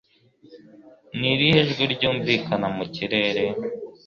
[1.17, 3.43] Ni irihe jwi ryumvikana mu kirere